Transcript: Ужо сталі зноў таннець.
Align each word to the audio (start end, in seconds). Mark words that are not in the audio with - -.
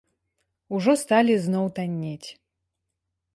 Ужо 0.77 0.95
сталі 1.01 1.35
зноў 1.45 1.65
таннець. 1.81 2.29